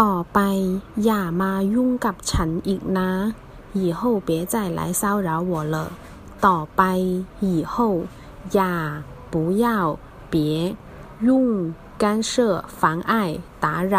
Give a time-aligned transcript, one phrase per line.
[0.00, 0.40] ต่อไป
[1.04, 3.10] อย่ามายุ่งกับฉันอีกนะ
[3.80, 5.76] 以后别再来骚扰我了
[6.46, 6.82] ต่อไป
[7.40, 7.74] 以后
[8.54, 8.74] อย่า
[9.32, 9.98] 不要
[10.32, 10.34] 别
[11.26, 11.28] 用
[12.02, 13.12] 干涉妨碍
[13.62, 13.96] 打扰